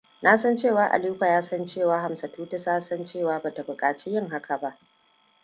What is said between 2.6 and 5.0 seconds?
tasan cewa bata bukaci yin haka ba.